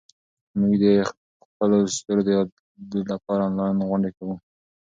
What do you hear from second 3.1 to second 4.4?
لپاره انلاین غونډې کوو.